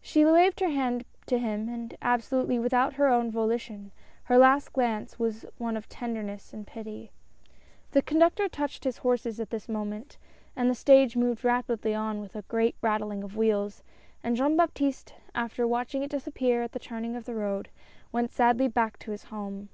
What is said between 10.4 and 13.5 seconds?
and the stage moved rapidly on with a great rattling of